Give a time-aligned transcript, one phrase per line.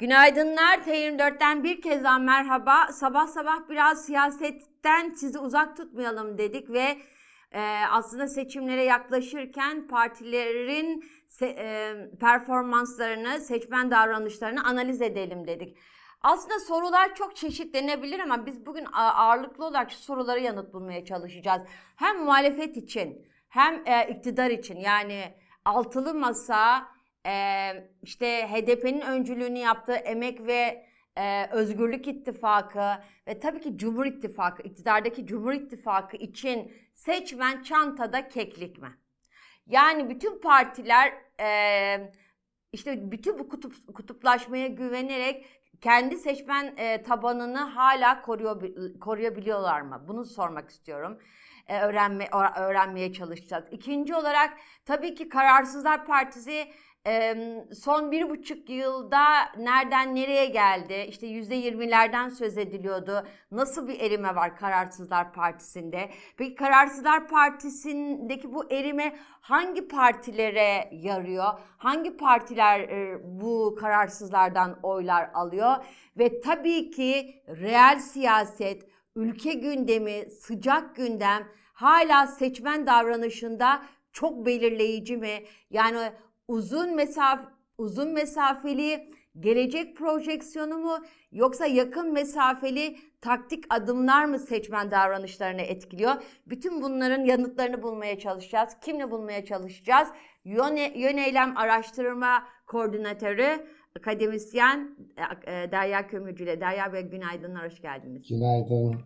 [0.00, 0.78] Günaydınlar.
[0.78, 2.88] T24'ten bir kez daha merhaba.
[2.92, 6.98] Sabah sabah biraz siyasetten sizi uzak tutmayalım dedik ve
[7.52, 15.76] e, aslında seçimlere yaklaşırken partilerin se, e, performanslarını, seçmen davranışlarını analiz edelim dedik.
[16.20, 21.62] Aslında sorular çok çeşitlenebilir ama biz bugün ağırlıklı olarak şu sorulara yanıt bulmaya çalışacağız.
[21.96, 26.88] Hem muhalefet için hem e, iktidar için yani altılı masa
[27.26, 32.90] e, işte HDP'nin öncülüğünü yaptığı Emek ve e, Özgürlük İttifakı
[33.26, 38.98] ve tabii ki Cumhur İttifakı, iktidardaki Cumhur İttifakı için seçmen çantada keklik mi?
[39.66, 42.12] Yani bütün partiler e,
[42.72, 45.46] işte bütün bu kutup, kutuplaşmaya güvenerek
[45.80, 48.62] kendi seçmen e, tabanını hala koruyor,
[49.00, 50.04] koruyabiliyorlar mı?
[50.08, 51.18] Bunu sormak istiyorum.
[51.66, 53.64] E, öğrenme, öğrenmeye çalışacağız.
[53.70, 56.68] İkinci olarak tabii ki Kararsızlar Partisi
[57.74, 59.22] son bir buçuk yılda
[59.58, 61.06] nereden nereye geldi?
[61.08, 63.26] İşte yüzde yirmilerden söz ediliyordu.
[63.50, 66.10] Nasıl bir erime var Kararsızlar Partisi'nde?
[66.36, 71.60] Peki Kararsızlar Partisi'ndeki bu erime hangi partilere yarıyor?
[71.78, 72.88] Hangi partiler
[73.24, 75.76] bu kararsızlardan oylar alıyor?
[76.18, 85.44] Ve tabii ki reel siyaset, ülke gündemi, sıcak gündem hala seçmen davranışında çok belirleyici mi?
[85.70, 86.12] Yani
[86.50, 87.40] uzun mesaf
[87.78, 90.98] uzun mesafeli gelecek projeksiyonu mu
[91.32, 96.12] yoksa yakın mesafeli taktik adımlar mı seçmen davranışlarını etkiliyor?
[96.46, 98.76] Bütün bunların yanıtlarını bulmaya çalışacağız.
[98.80, 100.08] Kimle bulmaya çalışacağız?
[100.44, 108.28] Yöne, yöneylem araştırma koordinatörü akademisyen e, e, Derya Kömürcü ile Derya Bey günaydınlar, hoş geldiniz.
[108.28, 109.00] Günaydın.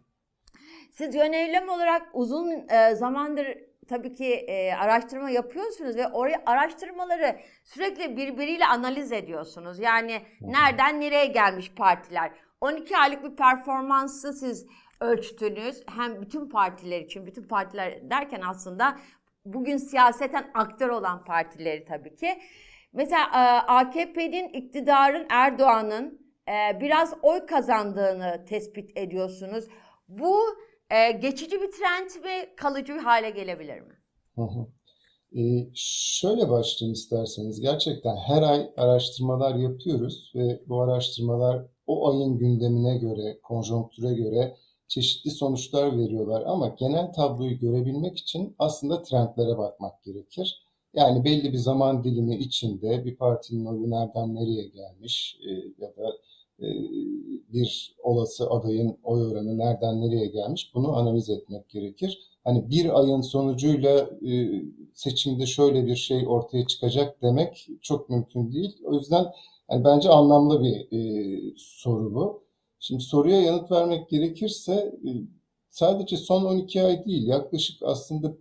[0.93, 3.47] Siz yöneylem olarak uzun e, zamandır
[3.89, 9.79] tabii ki e, araştırma yapıyorsunuz ve oraya araştırmaları sürekli birbiriyle analiz ediyorsunuz.
[9.79, 12.31] Yani nereden nereye gelmiş partiler.
[12.61, 14.67] 12 aylık bir performansı siz
[15.01, 15.83] ölçtünüz.
[15.97, 18.97] Hem bütün partiler için, bütün partiler derken aslında
[19.45, 22.39] bugün siyaseten aktör olan partileri tabii ki.
[22.93, 23.39] Mesela e,
[23.73, 29.65] AKP'nin iktidarın Erdoğan'ın e, biraz oy kazandığını tespit ediyorsunuz.
[30.09, 30.41] Bu
[30.95, 33.95] e, geçici bir trend mi, kalıcı bir hale gelebilir mi?
[34.35, 34.67] Hı hı.
[35.39, 37.61] Ee, şöyle başlayayım isterseniz.
[37.61, 44.57] Gerçekten her ay araştırmalar yapıyoruz ve bu araştırmalar o ayın gündemine göre, konjonktüre göre
[44.89, 46.43] çeşitli sonuçlar veriyorlar.
[46.47, 50.65] Ama genel tabloyu görebilmek için aslında trendlere bakmak gerekir.
[50.95, 56.17] Yani belli bir zaman dilimi içinde bir partinin oyu nereden nereye gelmiş e, ya da
[57.53, 62.31] bir olası adayın oy oranı nereden nereye gelmiş bunu analiz etmek gerekir.
[62.45, 64.63] Hani bir ayın sonucuyla e,
[64.95, 68.77] seçimde şöyle bir şey ortaya çıkacak demek çok mümkün değil.
[68.85, 69.27] O yüzden
[69.71, 72.45] yani bence anlamlı bir e, soru bu.
[72.81, 74.95] Şimdi soruya yanıt vermek gerekirse
[75.71, 78.37] sadece son 12 ay değil yaklaşık aslında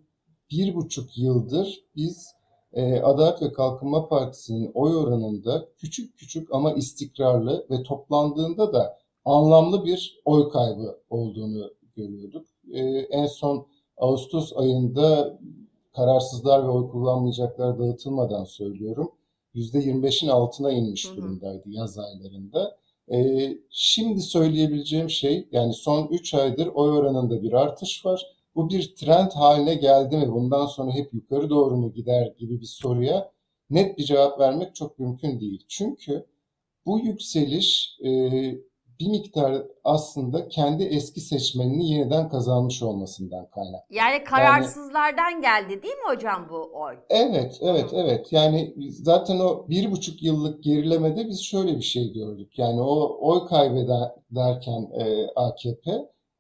[0.52, 2.34] bir buçuk yıldır biz
[2.74, 9.86] e, Adalet ve Kalkınma Partisi'nin oy oranında küçük küçük ama istikrarlı ve toplandığında da anlamlı
[9.86, 12.46] bir oy kaybı olduğunu görüyorduk.
[12.72, 13.68] E, en son
[13.98, 15.40] Ağustos ayında
[15.96, 19.12] kararsızlar ve oy kullanmayacaklar dağıtılmadan söylüyorum.
[19.56, 22.78] %25'in altına inmiş durumdaydı yaz aylarında.
[23.12, 28.96] E, şimdi söyleyebileceğim şey yani son 3 aydır oy oranında bir artış var bu bir
[28.96, 33.32] trend haline geldi mi, bundan sonra hep yukarı doğru mu gider gibi bir soruya
[33.70, 35.66] net bir cevap vermek çok mümkün değil.
[35.68, 36.26] Çünkü
[36.86, 38.10] bu yükseliş e,
[39.00, 43.96] bir miktar aslında kendi eski seçmenini yeniden kazanmış olmasından kaynaklı.
[43.96, 46.96] Yani kararsızlardan yani, geldi değil mi hocam bu oy?
[47.10, 47.96] Evet, evet, Hı.
[47.96, 48.34] evet.
[48.34, 52.60] Yani zaten o bir buçuk yıllık gerilemede biz şöyle bir şey gördük.
[52.60, 55.92] Yani o oy kaybederken e, AKP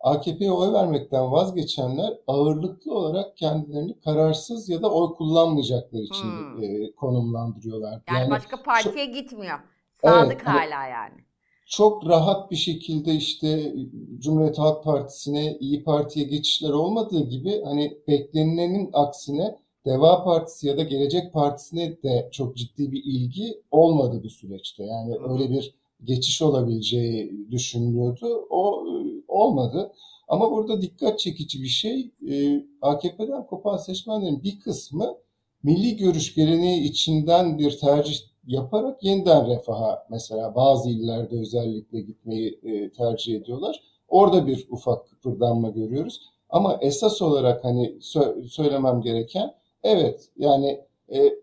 [0.03, 6.63] AKP'ye oy vermekten vazgeçenler ağırlıklı olarak kendilerini kararsız ya da oy kullanmayacaklar için hmm.
[6.63, 7.91] e, konumlandırıyorlar.
[7.91, 9.59] Yani, yani başka partiye çok, gitmiyor.
[10.01, 11.23] Sadık evet, hala yani.
[11.65, 13.73] Çok rahat bir şekilde işte
[14.19, 20.83] Cumhuriyet Halk Partisi'ne, İyi Parti'ye geçişler olmadığı gibi hani beklenilenin aksine Deva Partisi ya da
[20.83, 24.83] Gelecek Partisi'ne de çok ciddi bir ilgi olmadı bu süreçte.
[24.83, 25.33] Yani hmm.
[25.33, 28.47] öyle bir geçiş olabileceği düşünülüyordu.
[28.49, 28.85] O
[29.33, 29.91] olmadı.
[30.27, 35.17] Ama burada dikkat çekici bir şey e, AKP'den kopan seçmenlerin bir kısmı
[35.63, 42.91] milli görüş geleneği içinden bir tercih yaparak yeniden refaha mesela bazı illerde özellikle gitmeyi e,
[42.91, 43.83] tercih ediyorlar.
[44.07, 46.21] Orada bir ufak kıpırdanma görüyoruz.
[46.49, 49.53] Ama esas olarak hani sö- söylemem gereken
[49.83, 50.81] evet yani
[51.13, 51.33] e,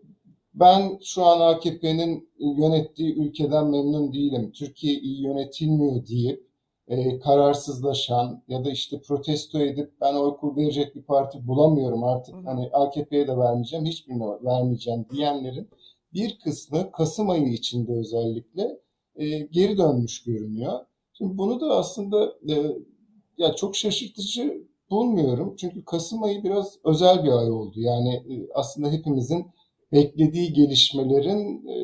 [0.53, 6.50] ben şu an AKP'nin yönettiği ülkeden memnun değilim, Türkiye iyi yönetilmiyor deyip
[6.91, 12.69] e, kararsızlaşan ya da işte protesto edip ben oy verecek bir parti bulamıyorum artık hani
[12.73, 15.69] AKP'ye de vermeyeceğim, hiçbirine vermeyeceğim diyenlerin
[16.13, 18.79] bir kısmı Kasım ayı içinde özellikle
[19.15, 20.79] e, geri dönmüş görünüyor.
[21.13, 22.55] Şimdi bunu da aslında e,
[23.37, 25.55] ya çok şaşırtıcı bulmuyorum.
[25.57, 27.79] Çünkü Kasım ayı biraz özel bir ay oldu.
[27.79, 29.45] Yani e, aslında hepimizin
[29.91, 31.75] beklediği gelişmelerin e,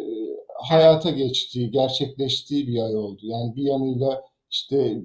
[0.63, 3.19] hayata geçtiği, gerçekleştiği bir ay oldu.
[3.23, 5.01] Yani bir yanıyla işte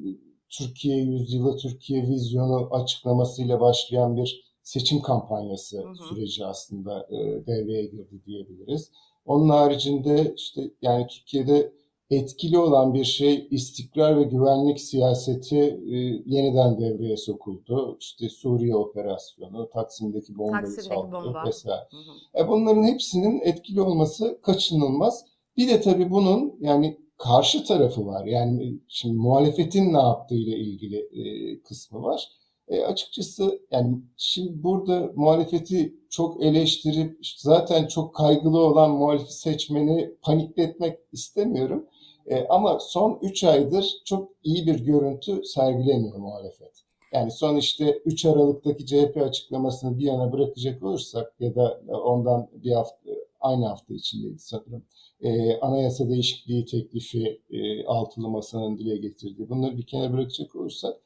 [0.48, 5.94] Türkiye yüzyılı, Türkiye vizyonu açıklamasıyla başlayan bir seçim kampanyası hı hı.
[6.08, 8.90] süreci aslında e, devreye girdi diyebiliriz.
[9.24, 11.72] Onun haricinde işte yani Türkiye'de
[12.10, 15.58] etkili olan bir şey istikrar ve güvenlik siyaseti
[15.92, 15.96] e,
[16.26, 17.96] yeniden devreye sokuldu.
[18.00, 21.44] İşte Suriye operasyonu, Taksim'deki bombayı Taksim'deki bomba.
[21.46, 21.88] vesaire.
[21.90, 22.44] Hı hı.
[22.44, 25.24] E bunların hepsinin etkili olması kaçınılmaz.
[25.56, 28.24] Bir de tabii bunun yani karşı tarafı var.
[28.26, 32.28] Yani şimdi muhalefetin ne yaptığıyla ilgili e, kısmı var.
[32.68, 40.98] E, açıkçası yani şimdi burada muhalefeti çok eleştirip zaten çok kaygılı olan muhalif seçmeni panikletmek
[41.12, 41.86] istemiyorum.
[42.26, 46.72] E, ama son 3 aydır çok iyi bir görüntü sergilemiyor muhalefet.
[47.12, 52.72] Yani son işte 3 Aralık'taki CHP açıklamasını bir yana bırakacak olursak ya da ondan bir
[52.72, 53.10] hafta
[53.40, 54.82] aynı hafta içindeydi sanırım.
[55.22, 60.96] E, anayasa değişikliği teklifi e, altılı masanın dile getirdiği bunları bir kenara bırakacak olursak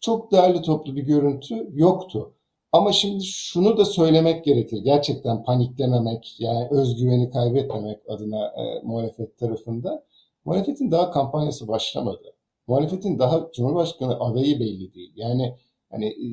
[0.00, 2.34] çok değerli toplu bir görüntü yoktu.
[2.72, 4.78] Ama şimdi şunu da söylemek gerekir.
[4.78, 10.04] Gerçekten paniklememek, yani özgüveni kaybetmemek adına e, muhalefet tarafında.
[10.44, 12.34] Muhalefetin daha kampanyası başlamadı.
[12.66, 15.12] Muhalefetin daha Cumhurbaşkanı adayı belli değil.
[15.16, 15.56] Yani
[15.90, 16.26] hani e,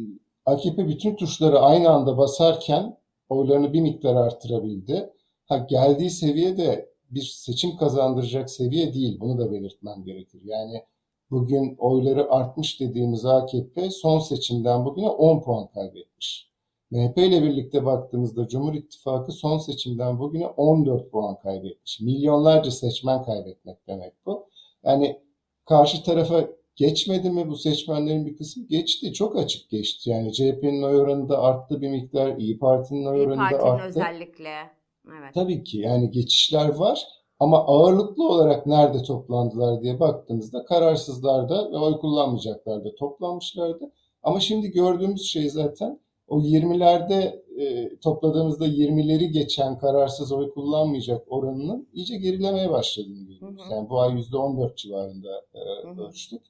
[0.46, 2.98] AKP bütün tuşları aynı anda basarken
[3.30, 5.14] oylarını bir miktar artırabildi.
[5.46, 9.20] Ha geldiği seviye de bir seçim kazandıracak seviye değil.
[9.20, 10.42] Bunu da belirtmem gerekir.
[10.44, 10.84] Yani
[11.32, 16.50] bugün oyları artmış dediğimiz AKP son seçimden bugüne 10 puan kaybetmiş.
[16.92, 22.00] MHP ile birlikte baktığımızda Cumhur İttifakı son seçimden bugüne 14 puan kaybetmiş.
[22.00, 24.48] Milyonlarca seçmen kaybetmek demek bu.
[24.84, 25.22] Yani
[25.66, 28.68] karşı tarafa geçmedi mi bu seçmenlerin bir kısmı?
[28.68, 29.14] Geçti.
[29.14, 30.10] Çok açık geçti.
[30.10, 32.38] Yani CHP'nin oy oranı da arttı bir miktar.
[32.38, 33.84] İyi Parti'nin oy oranı da arttı.
[33.84, 34.79] İyi özellikle.
[35.20, 35.34] Evet.
[35.34, 37.08] Tabii ki yani geçişler var.
[37.40, 43.92] Ama ağırlıklı olarak nerede toplandılar diye baktığımızda kararsızlarda ve oy kullanmayacaklarda toplanmışlardı.
[44.24, 51.88] Ama şimdi gördüğümüz şey zaten o 20'lerde e, topladığımızda 20'leri geçen kararsız oy kullanmayacak oranının
[51.94, 53.62] iyice gerilemeye başladığını görüyoruz.
[53.62, 53.74] Hı hı.
[53.74, 56.08] Yani bu ay %14 civarında e, hı hı.
[56.08, 56.42] ölçtük.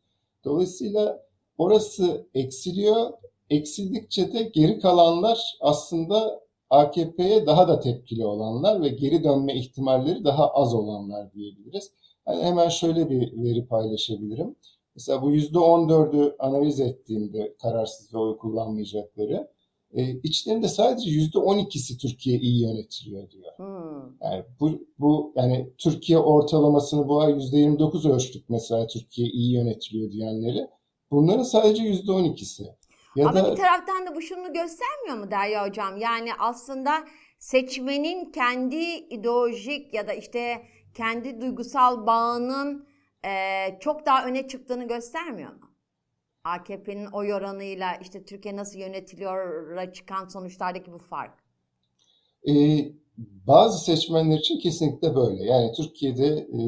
[0.46, 1.26] Dolayısıyla
[1.58, 3.12] orası eksiliyor.
[3.50, 10.48] Eksildikçe de geri kalanlar aslında AKP'ye daha da tepkili olanlar ve geri dönme ihtimalleri daha
[10.48, 11.92] az olanlar diyebiliriz.
[12.28, 14.56] Yani hemen şöyle bir veri paylaşabilirim.
[14.96, 19.48] Mesela bu %14'ü analiz ettiğimde kararsız ve oy kullanmayacakları
[19.94, 23.52] e, içlerinde sadece %12'si Türkiye iyi yönetiliyor diyor.
[23.58, 24.14] Hmm.
[24.22, 30.68] Yani bu, bu yani Türkiye ortalamasını bu ay %29 ölçtük mesela Türkiye iyi yönetiliyor diyenleri.
[31.12, 32.76] Bunların sadece %12'si.
[33.16, 33.52] Ya Ama da...
[33.52, 35.98] bir taraftan da bu şunu göstermiyor mu Derya Hocam?
[35.98, 37.06] Yani aslında
[37.40, 42.88] seçmenin kendi ideolojik ya da işte kendi duygusal bağının
[43.26, 43.30] e,
[43.80, 45.70] çok daha öne çıktığını göstermiyor mu?
[46.44, 51.40] AKP'nin oy oranıyla işte Türkiye nasıl yönetiliyor çıkan sonuçlardaki bu fark.
[52.48, 52.92] Ee,
[53.48, 55.44] bazı seçmenler için kesinlikle böyle.
[55.44, 56.60] Yani Türkiye'de e,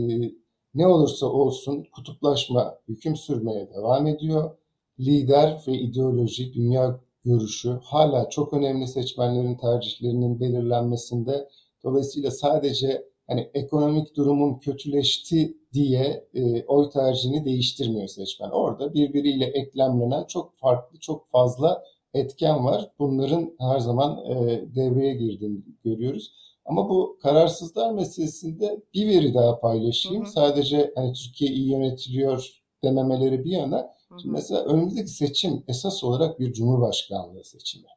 [0.74, 4.58] ne olursa olsun kutuplaşma hüküm sürmeye devam ediyor
[5.06, 11.50] lider ve ideoloji, dünya görüşü hala çok önemli seçmenlerin tercihlerinin belirlenmesinde.
[11.84, 18.50] Dolayısıyla sadece hani ekonomik durumun kötüleşti diye e, oy tercihini değiştirmiyor seçmen.
[18.50, 22.92] Orada birbiriyle eklemlenen çok farklı, çok fazla etken var.
[23.00, 26.32] Bunların her zaman e, devreye girdiğini görüyoruz.
[26.66, 30.24] Ama bu kararsızlar meselesinde bir veri daha paylaşayım.
[30.24, 30.32] Hı hı.
[30.32, 33.90] Sadece hani Türkiye iyi yönetiliyor dememeleri bir yana
[34.22, 37.88] Şimdi mesela önümüzdeki seçim esas olarak bir cumhurbaşkanlığı seçimi.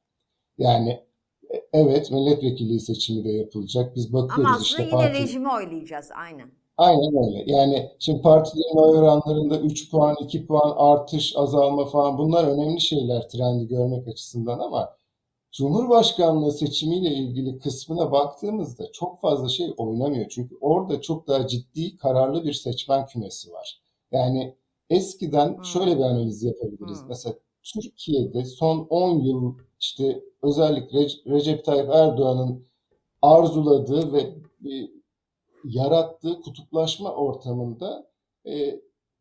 [0.58, 0.90] Yani
[1.54, 3.96] e, evet milletvekilliği seçimi de yapılacak.
[3.96, 5.22] Biz bakıyoruz Ama aslında yine parti...
[5.22, 6.50] rejimi oylayacağız aynen.
[6.76, 7.52] Aynen öyle.
[7.52, 13.28] Yani şimdi partilerin oy oranlarında 3 puan, 2 puan artış, azalma falan bunlar önemli şeyler
[13.28, 14.96] trendi görmek açısından ama
[15.54, 20.28] Cumhurbaşkanlığı seçimiyle ilgili kısmına baktığımızda çok fazla şey oynamıyor.
[20.28, 23.82] Çünkü orada çok daha ciddi, kararlı bir seçmen kümesi var.
[24.12, 24.56] Yani
[24.90, 25.64] Eskiden hmm.
[25.64, 27.00] şöyle bir analiz yapabiliriz.
[27.00, 27.08] Hmm.
[27.08, 32.66] Mesela Türkiye'de son 10 yıl işte özellikle Recep Tayyip Erdoğan'ın
[33.22, 34.20] arzuladığı ve
[34.70, 34.88] e,
[35.64, 38.10] yarattığı kutuplaşma ortamında
[38.46, 38.80] e,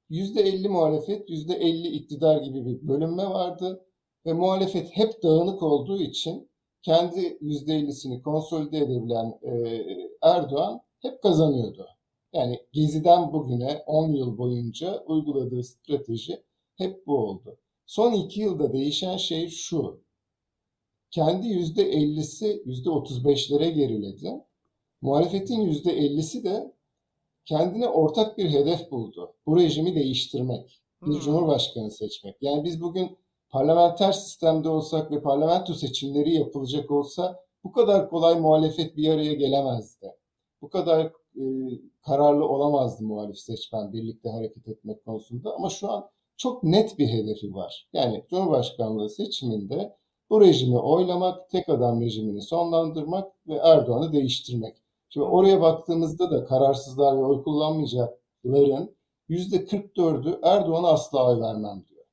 [0.10, 3.86] %50 muhalefet, %50 iktidar gibi bir bölünme vardı.
[4.26, 6.50] Ve muhalefet hep dağınık olduğu için
[6.82, 9.84] kendi %50'sini konsolide edebilen e,
[10.22, 11.88] Erdoğan hep kazanıyordu.
[12.34, 16.44] Yani Gezi'den bugüne 10 yıl boyunca uyguladığı strateji
[16.76, 17.58] hep bu oldu.
[17.86, 20.04] Son iki yılda değişen şey şu.
[21.12, 24.46] Kendi %50'si %35'lere geriledi.
[25.02, 26.74] Muhalefetin %50'si de
[27.46, 29.36] kendine ortak bir hedef buldu.
[29.46, 31.20] Bu rejimi değiştirmek, bir hmm.
[31.20, 32.36] cumhurbaşkanı seçmek.
[32.42, 33.18] Yani biz bugün
[33.50, 40.14] parlamenter sistemde olsak ve parlamento seçimleri yapılacak olsa bu kadar kolay muhalefet bir araya gelemezdi.
[40.62, 41.44] Bu kadar e,
[42.06, 47.54] kararlı olamazdı muhalif seçmen birlikte hareket etmek konusunda ama şu an çok net bir hedefi
[47.54, 47.88] var.
[47.94, 49.98] Yani Cumhurbaşkanlığı seçiminde
[50.30, 54.78] bu rejimi oylamak, tek adam rejimini sonlandırmak ve Erdoğan'ı değiştirmek.
[55.10, 58.96] Şimdi oraya baktığımızda da kararsızlar ve oy kullanmayacakların
[59.30, 62.06] %44'ü Erdoğan'a asla oy vermem diyor.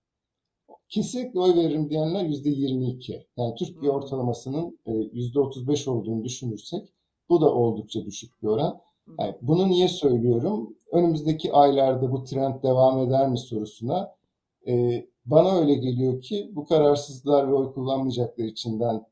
[0.89, 3.27] Kesinlikle oy veririm diyenler %22.
[3.37, 6.89] Yani Türkiye ortalamasının %35 olduğunu düşünürsek
[7.29, 8.81] bu da oldukça düşük bir oran.
[9.19, 10.77] Yani bunu niye söylüyorum?
[10.93, 14.15] Önümüzdeki aylarda bu trend devam eder mi sorusuna
[14.69, 19.07] e, bana öyle geliyor ki bu kararsızlar ve oy kullanmayacaklar içinden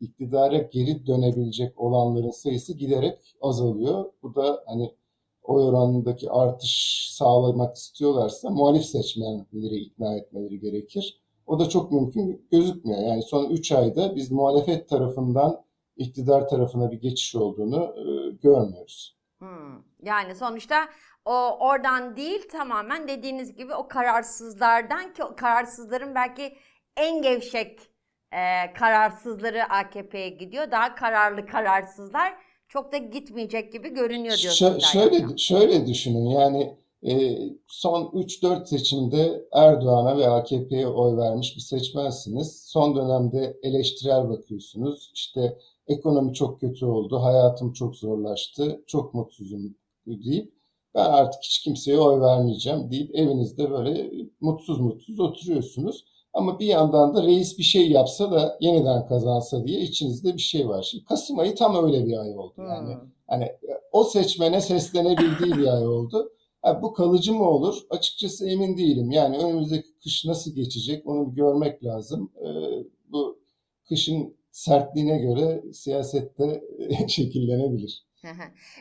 [0.00, 4.04] iktidara geri dönebilecek olanların sayısı giderek azalıyor.
[4.22, 4.94] Bu da hani
[5.42, 11.20] oy oranındaki artış sağlamak istiyorlarsa muhalif seçmenleri ikna etmeleri gerekir.
[11.46, 13.00] O da çok mümkün gözükmüyor.
[13.00, 15.64] Yani son 3 ayda biz muhalefet tarafından
[15.96, 19.19] iktidar tarafına bir geçiş olduğunu e, görmüyoruz.
[20.02, 20.88] Yani sonuçta
[21.24, 26.56] o oradan değil tamamen dediğiniz gibi o kararsızlardan ki o kararsızların belki
[26.96, 27.80] en gevşek
[28.32, 30.70] e, kararsızları AKP'ye gidiyor.
[30.70, 32.34] Daha kararlı kararsızlar
[32.68, 34.84] çok da gitmeyecek gibi görünüyor diyorsunuz.
[34.84, 41.60] Ş- şöyle, şöyle düşünün yani e, son 3-4 seçimde Erdoğan'a ve AKP'ye oy vermiş bir
[41.60, 42.62] seçmensiniz.
[42.66, 45.10] Son dönemde eleştirel bakıyorsunuz.
[45.14, 49.74] İşte ekonomi çok kötü oldu, hayatım çok zorlaştı, çok mutsuzum
[50.06, 50.54] deyip
[50.94, 56.04] ben artık hiç kimseye oy vermeyeceğim deyip evinizde böyle mutsuz mutsuz oturuyorsunuz.
[56.32, 60.68] Ama bir yandan da reis bir şey yapsa da yeniden kazansa diye içinizde bir şey
[60.68, 60.82] var.
[60.82, 62.54] Şimdi Kasım ayı tam öyle bir ay oldu.
[62.58, 63.10] Yani hmm.
[63.26, 63.52] hani
[63.92, 66.32] o seçmene seslenebildiği bir ay oldu.
[66.64, 67.76] Yani bu kalıcı mı olur?
[67.90, 69.10] Açıkçası emin değilim.
[69.10, 72.32] Yani önümüzdeki kış nasıl geçecek onu görmek lazım.
[72.36, 72.48] Ee,
[73.12, 73.38] bu
[73.88, 76.62] kışın sertliğine göre siyasette
[77.08, 78.04] şekillenebilir.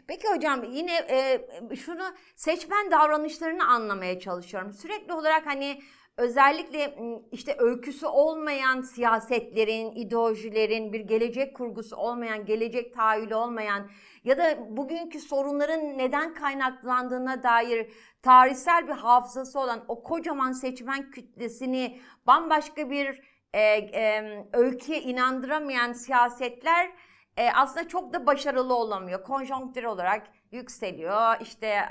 [0.07, 2.03] Peki hocam yine e, şunu
[2.35, 4.73] seçmen davranışlarını anlamaya çalışıyorum.
[4.73, 5.81] Sürekli olarak hani
[6.17, 6.95] özellikle
[7.31, 13.89] işte öyküsü olmayan siyasetlerin, ideolojilerin, bir gelecek kurgusu olmayan, gelecek tahayyülü olmayan
[14.23, 17.91] ya da bugünkü sorunların neden kaynaklandığına dair
[18.21, 23.21] tarihsel bir hafızası olan o kocaman seçmen kütlesini bambaşka bir
[23.53, 26.91] e, e, öyküye inandıramayan siyasetler
[27.39, 29.23] e, aslında çok da başarılı olamıyor.
[29.23, 31.85] Konjonktür olarak yükseliyor, işte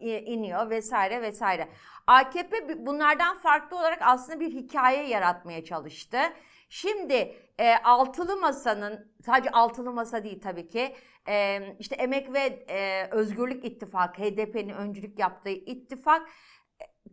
[0.00, 1.68] iniyor vesaire vesaire.
[2.06, 6.18] AKP bunlardan farklı olarak aslında bir hikaye yaratmaya çalıştı.
[6.68, 10.96] Şimdi e, altılı masanın sadece altılı masa değil tabii ki
[11.28, 16.28] e, işte Emek ve e, Özgürlük İttifakı HDP'nin öncülük yaptığı ittifak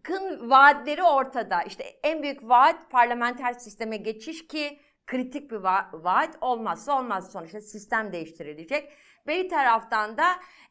[0.04, 1.64] kın vaatleri ortada.
[1.64, 4.80] İşte en büyük vaat parlamenter sisteme geçiş ki
[5.10, 8.92] kritik bir va- vaat olmazsa olmaz sonuçta sistem değiştirilecek.
[9.28, 10.26] Bir taraftan da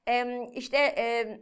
[0.08, 1.38] e, işte e,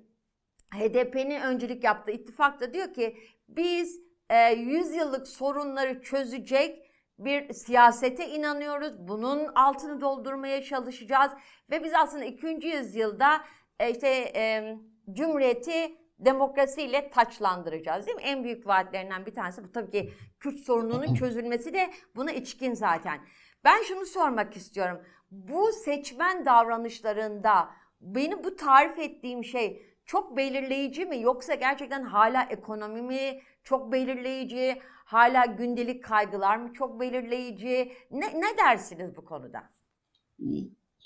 [0.74, 3.16] HDP'nin öncülük yaptığı ittifak da diyor ki
[3.48, 4.00] biz
[4.30, 9.08] e, 100 yıllık sorunları çözecek bir siyasete inanıyoruz.
[9.08, 11.32] Bunun altını doldurmaya çalışacağız
[11.70, 12.66] ve biz aslında 2.
[12.66, 13.40] yüzyılda
[13.80, 14.76] e, işte e,
[15.12, 18.22] cumhuriyeti demokrasiyle taçlandıracağız değil mi?
[18.22, 23.20] En büyük vaatlerinden bir tanesi bu tabii ki Kürt sorununun çözülmesi de buna içkin zaten.
[23.64, 25.00] Ben şunu sormak istiyorum.
[25.30, 27.68] Bu seçmen davranışlarında
[28.00, 34.82] benim bu tarif ettiğim şey çok belirleyici mi yoksa gerçekten hala ekonomi mi çok belirleyici,
[35.04, 37.92] hala gündelik kaygılar mı çok belirleyici?
[38.10, 39.62] Ne, ne dersiniz bu konuda?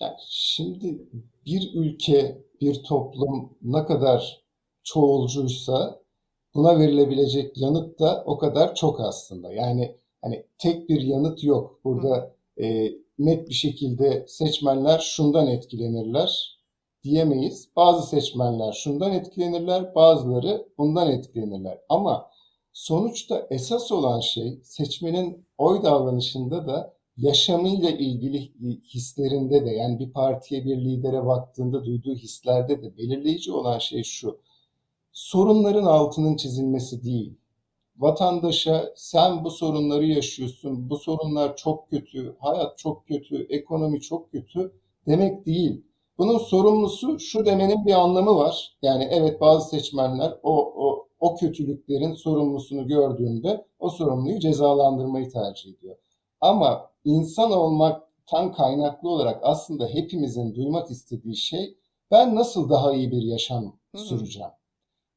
[0.01, 1.09] Ya şimdi
[1.47, 4.45] bir ülke, bir toplum ne kadar
[4.93, 6.01] çoğulcuysa
[6.55, 9.53] buna verilebilecek yanıt da o kadar çok aslında.
[9.53, 11.81] Yani hani tek bir yanıt yok.
[11.85, 16.59] Burada e, net bir şekilde seçmenler şundan etkilenirler
[17.05, 17.69] diyemeyiz.
[17.77, 21.79] Bazı seçmenler şundan etkilenirler, bazıları bundan etkilenirler.
[21.89, 22.31] Ama
[22.73, 28.53] sonuçta esas olan şey seçmenin oy davranışında da yaşamıyla ilgili
[28.95, 34.41] hislerinde de yani bir partiye bir lidere baktığında duyduğu hislerde de belirleyici olan şey şu.
[35.21, 37.39] Sorunların altının çizilmesi değil.
[37.97, 44.73] Vatandaşa sen bu sorunları yaşıyorsun, bu sorunlar çok kötü, hayat çok kötü, ekonomi çok kötü
[45.07, 45.85] demek değil.
[46.19, 48.79] Bunun sorumlusu şu demenin bir anlamı var.
[48.83, 55.97] Yani evet bazı seçmenler o, o, o kötülüklerin sorumlusunu gördüğünde o sorumluyu cezalandırmayı tercih ediyor.
[56.41, 61.77] Ama insan olmaktan kaynaklı olarak aslında hepimizin duymak istediği şey
[62.11, 64.51] ben nasıl daha iyi bir yaşam süreceğim?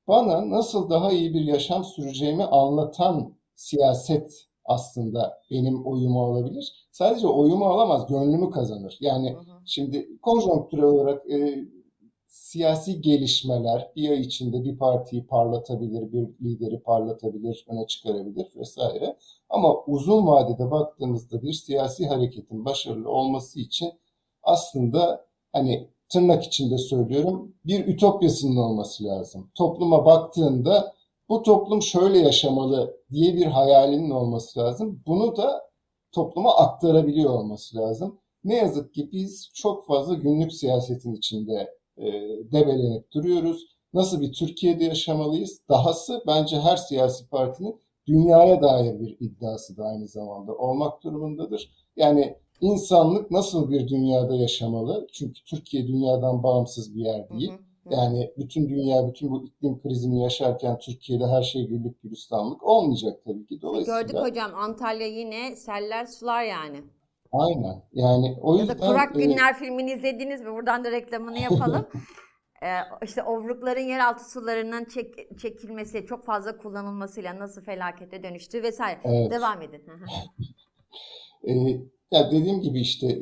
[0.07, 6.87] Bana nasıl daha iyi bir yaşam süreceğimi anlatan siyaset aslında benim oyumu alabilir.
[6.91, 8.97] Sadece oyumu alamaz, gönlümü kazanır.
[8.99, 9.61] Yani hı hı.
[9.65, 11.65] şimdi konjonktürel olarak e,
[12.27, 19.17] siyasi gelişmeler bir ay içinde bir partiyi parlatabilir, bir lideri parlatabilir, öne çıkarabilir vesaire.
[19.49, 23.91] Ama uzun vadede baktığımızda bir siyasi hareketin başarılı olması için
[24.43, 29.51] aslında hani tırnak içinde söylüyorum bir ütopyasının olması lazım.
[29.55, 30.93] Topluma baktığında
[31.29, 35.03] bu toplum şöyle yaşamalı diye bir hayalinin olması lazım.
[35.07, 35.69] Bunu da
[36.11, 38.19] topluma aktarabiliyor olması lazım.
[38.43, 42.03] Ne yazık ki biz çok fazla günlük siyasetin içinde e,
[42.51, 43.65] debelenip duruyoruz.
[43.93, 45.61] Nasıl bir Türkiye'de yaşamalıyız?
[45.69, 51.71] Dahası bence her siyasi partinin dünyaya dair bir iddiası da aynı zamanda olmak durumundadır.
[51.95, 55.07] Yani insanlık nasıl bir dünyada yaşamalı?
[55.13, 57.51] Çünkü Türkiye dünyadan bağımsız bir yer değil.
[57.51, 57.93] Hı hı.
[57.95, 63.45] Yani bütün dünya, bütün bu iklim krizini yaşarken Türkiye'de her şey güllük gülistanlık olmayacak tabii
[63.45, 63.61] ki.
[63.61, 64.01] Dolayısıyla...
[64.01, 66.83] Gördük hocam Antalya yine seller sular yani.
[67.31, 67.83] Aynen.
[67.93, 68.73] Yani o yüzden...
[68.73, 69.57] Ya da Kurak Günler e...
[69.57, 70.53] filmini izlediniz mi?
[70.53, 71.87] Buradan da reklamını yapalım.
[72.63, 72.67] ee,
[73.03, 78.99] işte ovrukların yeraltı sularının çek, çekilmesi, çok fazla kullanılmasıyla nasıl felakete dönüştü vesaire.
[79.03, 79.31] Evet.
[79.31, 79.81] Devam edin.
[81.47, 81.81] ee,
[82.13, 83.19] ya dediğim gibi işte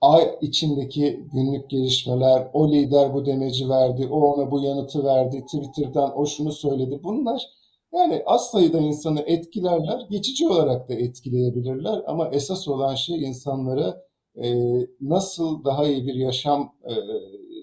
[0.00, 6.18] ay içindeki günlük gelişmeler, o lider bu demeci verdi, o ona bu yanıtı verdi, Twitter'dan
[6.18, 7.00] o şunu söyledi.
[7.04, 7.42] Bunlar
[7.92, 14.02] yani az sayıda insanı etkilerler, geçici olarak da etkileyebilirler ama esas olan şey insanlara
[14.42, 14.54] e,
[15.00, 16.92] nasıl daha iyi bir yaşam e,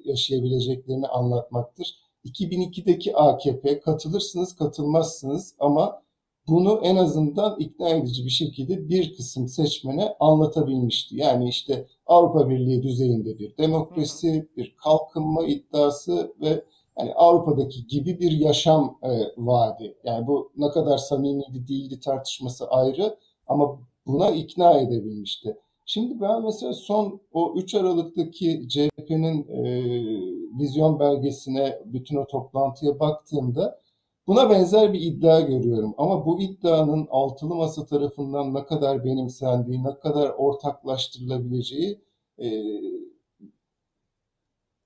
[0.05, 1.95] yaşayabileceklerini anlatmaktır.
[2.25, 6.01] 2002'deki AKP katılırsınız katılmazsınız ama
[6.47, 11.15] bunu en azından ikna edici bir şekilde bir kısım seçmene anlatabilmişti.
[11.15, 16.63] Yani işte Avrupa Birliği düzeyinde bir demokrasi, bir kalkınma iddiası ve
[16.99, 19.97] yani Avrupa'daki gibi bir yaşam e, vaadi.
[20.03, 25.57] Yani bu ne kadar samimiydi değildi tartışması ayrı ama buna ikna edebilmişti.
[25.85, 29.83] Şimdi ben mesela son o 3 Aralık'taki CHP'nin e,
[30.59, 33.79] vizyon belgesine, bütün o toplantıya baktığımda
[34.27, 39.99] Buna benzer bir iddia görüyorum ama bu iddianın altılı masa tarafından ne kadar benimsendiği, ne
[39.99, 42.01] kadar ortaklaştırılabileceği
[42.39, 42.47] e,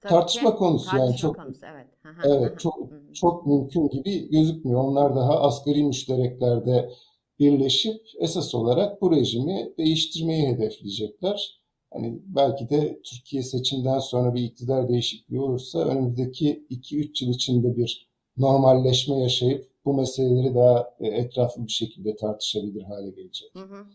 [0.01, 1.87] tartışma konusu tartışma yani çok konusu, evet.
[2.25, 4.83] evet çok çok mümkün gibi gözükmüyor.
[4.83, 6.91] Onlar daha asgari müştereklerde
[7.39, 11.61] birleşip esas olarak bu rejimi değiştirmeyi hedefleyecekler.
[11.93, 18.10] Hani belki de Türkiye seçimden sonra bir iktidar değişikliği olursa önümüzdeki 2-3 yıl içinde bir
[18.37, 23.49] normalleşme yaşayıp bu meseleleri daha e, etraflı bir şekilde tartışabilir hale gelecek.
[23.55, 23.85] Hı hı.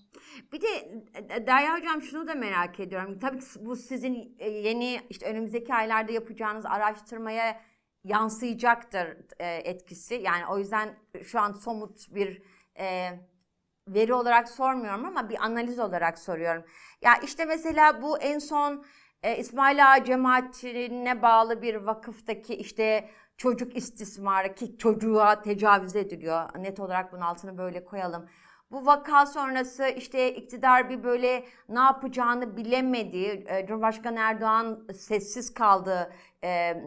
[0.52, 0.66] Bir de
[1.34, 3.18] e, Derya Hocam şunu da merak ediyorum.
[3.18, 7.60] Tabii bu sizin e, yeni işte önümüzdeki aylarda yapacağınız araştırmaya
[8.04, 10.14] yansıyacaktır etkisi.
[10.14, 12.42] Yani o yüzden şu an somut bir
[13.88, 16.64] veri olarak sormuyorum ama bir analiz olarak soruyorum.
[17.02, 18.84] Ya işte mesela bu en son
[19.38, 26.42] İsmail Ağa cemaatine bağlı bir vakıftaki işte çocuk istismarı ki çocuğa tecavüz ediliyor.
[26.58, 28.26] Net olarak bunun altını böyle koyalım.
[28.70, 33.44] Bu vaka sonrası işte iktidar bir böyle ne yapacağını bilemedi.
[33.46, 36.12] E, Cumhurbaşkanı Erdoğan sessiz kaldı
[36.44, 36.82] e,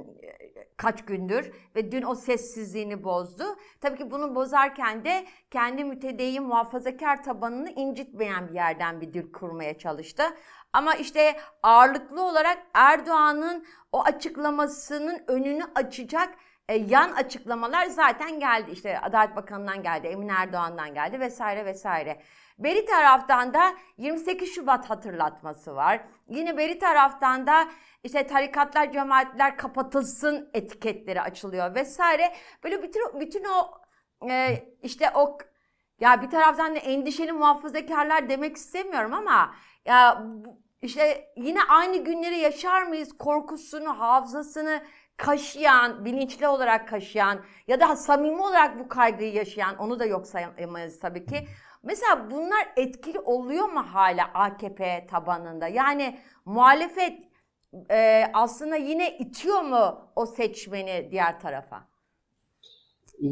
[0.78, 3.44] kaç gündür ve dün o sessizliğini bozdu.
[3.82, 9.78] Tabii ki bunu bozarken de kendi mütedeyyin muhafazakar tabanını incitmeyen bir yerden bir dil kurmaya
[9.78, 10.24] çalıştı.
[10.74, 16.30] Ama işte ağırlıklı olarak Erdoğan'ın o açıklamasının önünü açacak
[16.70, 18.72] e, yan açıklamalar zaten geldi.
[18.72, 22.22] İşte Adalet Bakanı'ndan geldi, Emin Erdoğan'dan geldi vesaire vesaire.
[22.60, 26.02] Beri taraftan da 28 Şubat hatırlatması var.
[26.28, 27.68] Yine beri taraftan da
[28.04, 32.34] işte tarikatlar, cemaatler kapatılsın etiketleri açılıyor vesaire.
[32.64, 33.72] Böyle bütün bütün o
[34.30, 35.38] e, işte o
[36.00, 39.56] ya bir taraftan da endişeli muhafazakarlar demek istemiyorum ama
[39.86, 40.28] ya
[40.82, 44.82] işte yine aynı günleri yaşar mıyız korkusunu, hafızasını
[45.18, 51.00] kaşıyan, bilinçli olarak kaşıyan ya da samimi olarak bu kaygıyı yaşayan onu da yok sayamayız
[51.00, 51.48] tabii ki.
[51.84, 55.68] Mesela bunlar etkili oluyor mu hala AKP tabanında?
[55.68, 57.24] Yani muhalefet
[57.92, 61.88] e, aslında yine itiyor mu o seçmeni diğer tarafa?
[63.24, 63.28] E,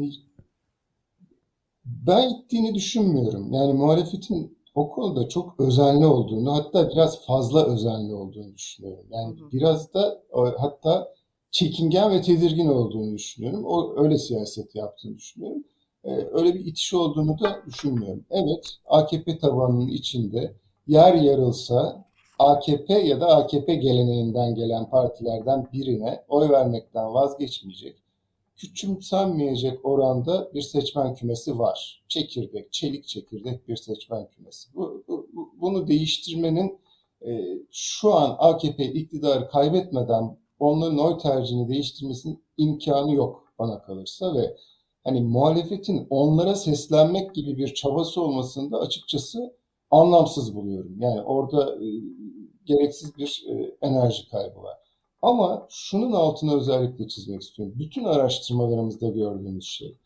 [1.84, 3.52] ben ittiğini düşünmüyorum.
[3.52, 9.06] Yani muhalefetin o konuda çok özenli olduğunu, hatta biraz fazla özenli olduğunu düşünüyorum.
[9.10, 9.52] Yani hı hı.
[9.52, 10.22] biraz da
[10.58, 11.14] hatta
[11.50, 13.64] çekingen ve tedirgin olduğunu düşünüyorum.
[13.64, 15.64] O öyle siyaset yaptığını düşünüyorum.
[16.04, 18.24] Ee, öyle bir itiş olduğunu da düşünmüyorum.
[18.30, 20.52] Evet, AKP tabanının içinde
[20.86, 22.04] yer yarılsa
[22.38, 27.96] AKP ya da AKP geleneğinden gelen partilerden birine oy vermekten vazgeçmeyecek,
[28.58, 32.04] küçümsenmeyecek oranda bir seçmen kümesi var.
[32.08, 34.74] Çekirdek, çelik çekirdek bir seçmen kümesi.
[34.74, 35.28] Bu, bu,
[35.60, 36.78] bunu değiştirmenin
[37.26, 44.56] e, şu an AKP iktidarı kaybetmeden onların oy tercihini değiştirmesinin imkanı yok bana kalırsa ve
[45.04, 49.56] hani muhalefetin onlara seslenmek gibi bir çabası olmasını da açıkçası
[49.90, 51.00] anlamsız buluyorum.
[51.00, 51.86] Yani orada e,
[52.64, 54.78] gereksiz bir e, enerji kaybı var.
[55.22, 57.74] Ama şunun altına özellikle çizmek istiyorum.
[57.78, 59.96] Bütün araştırmalarımızda gördüğümüz şey,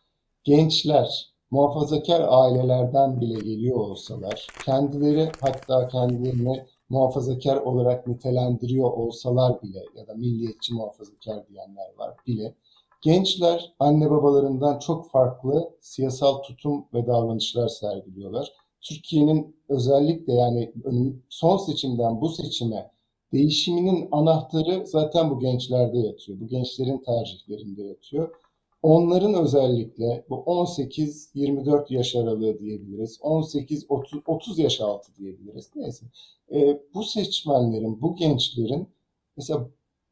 [0.44, 10.06] gençler, muhafazakar ailelerden bile geliyor olsalar, kendileri hatta kendilerini muhafazakar olarak nitelendiriyor olsalar bile ya
[10.06, 12.54] da milliyetçi muhafazakar diyenler var bile,
[13.02, 18.52] gençler anne babalarından çok farklı siyasal tutum ve davranışlar sergiliyorlar.
[18.80, 20.72] Türkiye'nin özellikle yani
[21.28, 22.91] son seçimden bu seçime
[23.32, 26.40] değişiminin anahtarı zaten bu gençlerde yatıyor.
[26.40, 28.34] Bu gençlerin tercihlerinde yatıyor.
[28.82, 33.18] Onların özellikle bu 18-24 yaş aralığı diyebiliriz.
[33.20, 35.70] 18-30 yaş altı diyebiliriz.
[35.76, 36.06] Neyse.
[36.52, 38.88] E, bu seçmenlerin, bu gençlerin
[39.36, 39.68] mesela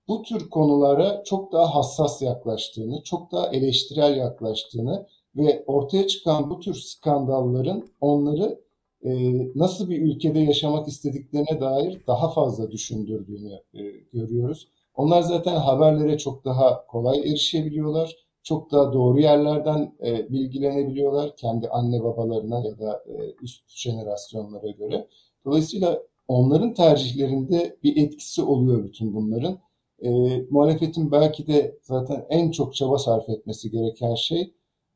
[0.08, 5.06] bu tür konulara çok daha hassas yaklaştığını, çok daha eleştirel yaklaştığını
[5.36, 8.60] ve ortaya çıkan bu tür skandalların onları
[9.04, 9.10] e,
[9.54, 13.80] nasıl bir ülkede yaşamak istediklerine dair daha fazla düşündürdüğünü e,
[14.12, 14.68] görüyoruz.
[14.94, 18.16] Onlar zaten haberlere çok daha kolay erişebiliyorlar.
[18.42, 25.08] Çok daha doğru yerlerden e, bilgilenebiliyorlar kendi anne babalarına ya da e, üst jenerasyonlara göre.
[25.44, 29.58] Dolayısıyla onların tercihlerinde bir etkisi oluyor bütün bunların.
[30.02, 30.10] E,
[30.50, 34.52] muhalefetin belki de zaten en çok çaba sarf etmesi gereken şey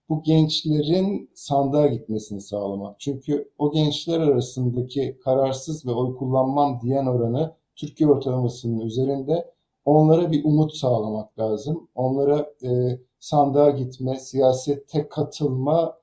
[0.09, 3.01] bu gençlerin sandığa gitmesini sağlamak.
[3.01, 10.45] Çünkü o gençler arasındaki kararsız ve oy kullanmam diyen oranı Türkiye ortalamasının üzerinde onlara bir
[10.45, 11.89] umut sağlamak lazım.
[11.95, 15.99] Onlara e, sandığa gitme, siyasete katılma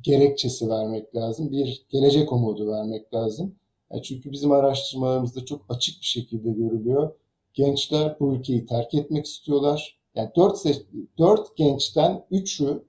[0.00, 1.52] gerekçesi vermek lazım.
[1.52, 3.54] Bir gelecek umudu vermek lazım.
[3.90, 7.12] Yani çünkü bizim araştırmalarımızda çok açık bir şekilde görülüyor.
[7.54, 9.98] Gençler bu ülkeyi terk etmek istiyorlar.
[10.14, 10.64] Yani dört,
[11.18, 12.82] dört gençten üçü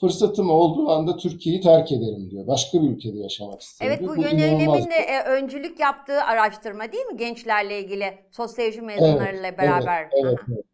[0.00, 2.46] fırsatım olduğu anda Türkiye'yi terk ederim diyor.
[2.46, 7.06] Başka bir ülkede yaşamak isterim Evet bu, bu yönelimin de e, öncülük yaptığı araştırma değil
[7.06, 10.02] mi gençlerle ilgili sosyoloji mezunlarıyla evet, beraber?
[10.02, 10.64] Evet, evet, evet.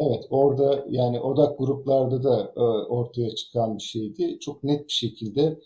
[0.00, 4.38] Evet orada yani odak gruplarda da e, ortaya çıkan bir şeydi.
[4.40, 5.58] Çok net bir şekilde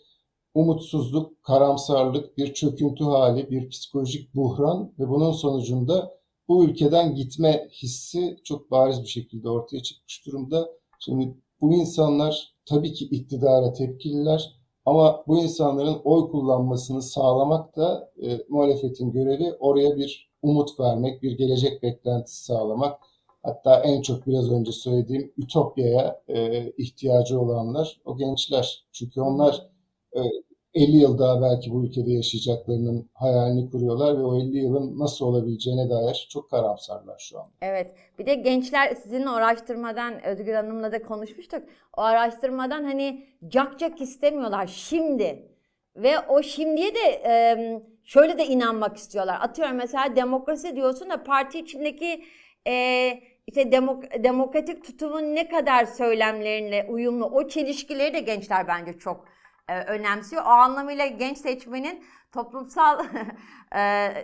[0.53, 8.37] umutsuzluk, karamsarlık, bir çöküntü hali, bir psikolojik buhran ve bunun sonucunda bu ülkeden gitme hissi
[8.43, 10.69] çok bariz bir şekilde ortaya çıkmış durumda.
[10.99, 18.39] Şimdi bu insanlar tabii ki iktidara tepkililer ama bu insanların oy kullanmasını sağlamak da e,
[18.49, 22.99] muhalefetin görevi oraya bir umut vermek, bir gelecek beklentisi sağlamak.
[23.43, 28.83] Hatta en çok biraz önce söylediğim ütopyaya e, ihtiyacı olanlar o gençler.
[28.91, 29.69] Çünkü onlar
[30.15, 30.21] e,
[30.73, 35.89] 50 yıl daha belki bu ülkede yaşayacaklarının hayalini kuruyorlar ve o 50 yılın nasıl olabileceğine
[35.89, 37.51] dair çok karamsarlar şu an.
[37.61, 37.95] Evet.
[38.19, 41.63] Bir de gençler sizin o araştırmadan Özgür Hanım'la da konuşmuştuk.
[41.97, 45.49] O araştırmadan hani cak cak istemiyorlar şimdi.
[45.95, 49.37] Ve o şimdiye de şöyle de inanmak istiyorlar.
[49.41, 52.23] Atıyorum mesela demokrasi diyorsun da parti içindeki
[53.47, 59.25] işte demok demokratik tutumun ne kadar söylemlerinle uyumlu o çelişkileri de gençler bence çok
[59.69, 60.43] e, önemsiyor.
[60.43, 63.05] O anlamıyla genç seçmenin toplumsal
[63.71, 63.79] e,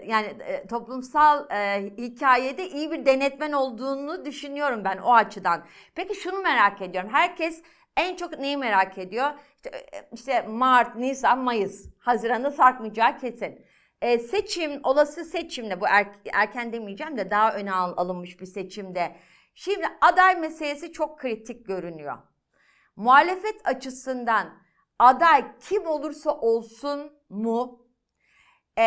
[0.08, 5.65] yani e, toplumsal e, hikayede iyi bir denetmen olduğunu düşünüyorum ben o açıdan.
[5.95, 7.10] Peki şunu merak ediyorum.
[7.13, 7.62] Herkes
[7.97, 9.32] en çok neyi merak ediyor?
[9.56, 13.65] İşte, e, işte Mart, Nisan, Mayıs, Haziran'da sarkmayacağı kesin.
[14.02, 19.15] E, seçim, olası seçimde bu er, erken demeyeceğim de daha öne al, alınmış bir seçimde.
[19.56, 22.17] Şimdi aday meselesi çok kritik görünüyor.
[22.95, 24.54] Muhalefet açısından
[24.99, 27.79] aday kim olursa olsun mu
[28.77, 28.83] e,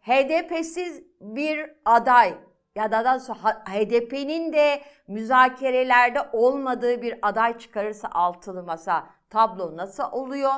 [0.00, 2.34] HDP'siz bir aday
[2.76, 10.02] ya da daha sonra HDP'nin de müzakerelerde olmadığı bir aday çıkarırsa altılı masa tablo nasıl
[10.12, 10.52] oluyor?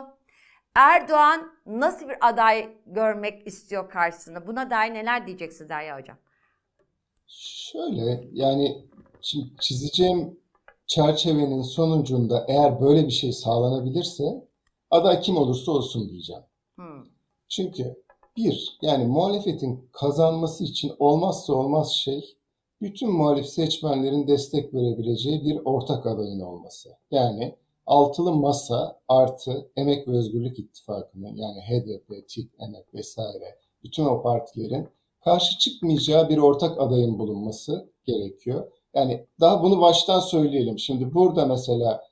[0.75, 4.47] Erdoğan nasıl bir aday görmek istiyor karşısında?
[4.47, 6.17] Buna dair neler diyeceksin Derya Hocam?
[7.29, 8.85] Şöyle yani
[9.21, 10.41] şimdi çizeceğim
[10.87, 14.46] çerçevenin sonucunda eğer böyle bir şey sağlanabilirse
[14.91, 16.43] aday kim olursa olsun diyeceğim.
[16.77, 17.05] Hmm.
[17.49, 18.03] Çünkü
[18.37, 22.37] bir yani muhalefetin kazanması için olmazsa olmaz şey
[22.81, 26.91] bütün muhalif seçmenlerin destek verebileceği bir ortak adayın olması.
[27.11, 34.23] Yani altılı masa artı Emek ve Özgürlük İttifakı'nın yani HDP, TİP, Emek vesaire bütün o
[34.23, 34.89] partilerin
[35.21, 38.73] karşı çıkmayacağı bir ortak adayın bulunması gerekiyor.
[38.95, 40.79] Yani daha bunu baştan söyleyelim.
[40.79, 42.03] Şimdi burada mesela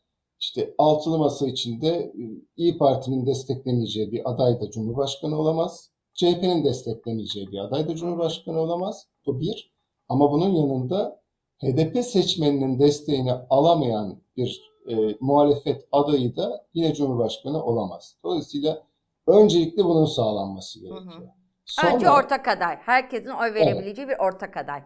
[0.44, 2.12] işte altılı masa içinde e,
[2.56, 5.90] İyi Parti'nin desteklemeyeceği bir aday da Cumhurbaşkanı olamaz.
[6.14, 9.06] CHP'nin desteklemeyeceği bir aday da Cumhurbaşkanı olamaz.
[9.26, 9.74] Bu bir.
[10.08, 11.22] Ama bunun yanında
[11.62, 18.16] HDP seçmeninin desteğini alamayan bir e, muhalefet adayı da yine Cumhurbaşkanı olamaz.
[18.24, 18.82] Dolayısıyla
[19.26, 21.14] öncelikle bunun sağlanması gerekiyor.
[21.14, 21.28] Hı hı.
[21.64, 22.76] Sonra, Önce ortak aday.
[22.76, 24.18] Herkesin oy verebileceği evet.
[24.18, 24.82] bir ortak aday.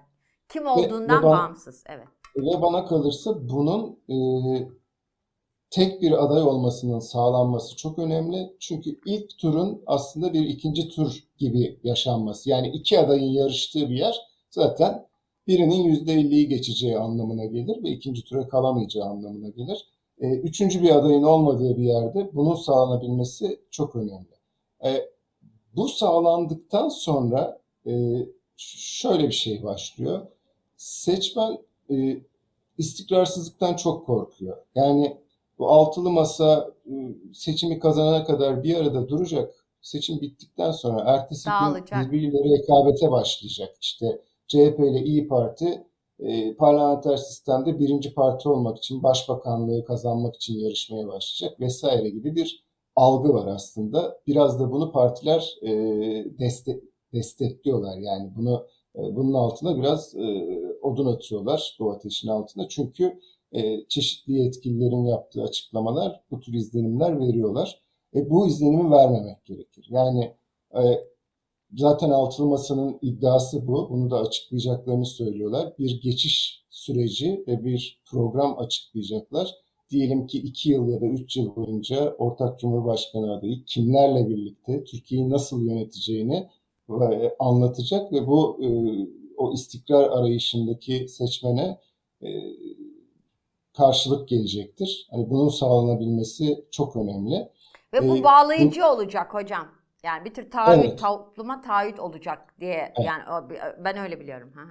[0.49, 1.85] Kim olduğundan ve, ve bana, bağımsız.
[1.87, 2.09] Evet.
[2.37, 4.17] Ve bana kalırsa bunun e,
[5.71, 8.57] tek bir aday olmasının sağlanması çok önemli.
[8.59, 12.51] Çünkü ilk turun aslında bir ikinci tur gibi yaşanması.
[12.51, 15.07] Yani iki adayın yarıştığı bir yer zaten
[15.47, 19.87] birinin %50'yi geçeceği anlamına gelir ve ikinci tura kalamayacağı anlamına gelir.
[20.21, 24.39] E, üçüncü bir adayın olmadığı bir yerde bunun sağlanabilmesi çok önemli.
[24.85, 25.09] E,
[25.77, 27.93] bu sağlandıktan sonra e,
[28.57, 30.27] şöyle bir şey başlıyor.
[30.77, 31.59] Seçmen
[31.91, 32.21] e,
[32.79, 34.57] istikrarsızlıktan çok korkuyor.
[34.75, 35.17] Yani
[35.59, 36.93] bu altılı masa e,
[37.35, 39.55] seçimi kazanana kadar bir arada duracak.
[39.81, 42.03] Seçim bittikten sonra ertesi Dağılacak.
[42.03, 43.77] gün birbiriyle rekabete başlayacak.
[43.81, 45.85] İşte CHP ile İyi Parti
[46.21, 52.65] e, parlamenter sistemde birinci parti olmak için, başbakanlığı kazanmak için yarışmaya başlayacak vesaire gibi bir
[52.97, 54.21] algı var aslında.
[54.27, 55.71] Biraz da bunu partiler e,
[56.39, 57.99] destek, destekliyorlar.
[57.99, 58.67] Yani bunu
[58.97, 62.69] e, bunun altına biraz e, odun atıyorlar bu ateşin altına.
[62.69, 63.21] Çünkü
[63.53, 67.83] e, çeşitli yetkililerin yaptığı açıklamalar bu tür izlenimler veriyorlar.
[68.15, 69.87] E, bu izlenimi vermemek gerekir.
[69.91, 70.35] Yani
[70.75, 70.83] e,
[71.77, 73.91] zaten altılı masanın iddiası bu.
[73.91, 75.75] Bunu da açıklayacaklarını söylüyorlar.
[75.79, 79.55] Bir geçiş süreci ve bir program açıklayacaklar.
[79.91, 85.31] Diyelim ki iki yıl ya da üç yıl boyunca ortak cumhurbaşkanı adayı kimlerle birlikte Türkiye'yi
[85.31, 86.49] nasıl yöneteceğini
[86.91, 88.69] e, anlatacak ve bu e,
[89.37, 91.79] o istikrar arayışındaki seçmene
[92.23, 92.29] e,
[93.79, 95.09] karşılık gelecektir.
[95.11, 97.49] Hani bunun sağlanabilmesi çok önemli.
[97.93, 99.69] Ve bu ee, bağlayıcı bu, olacak hocam.
[100.05, 100.99] Yani bir tür taahhüt, evet.
[100.99, 103.07] topluma taahhüt olacak diye evet.
[103.07, 103.23] yani
[103.85, 104.53] ben öyle biliyorum.
[104.55, 104.63] Ha.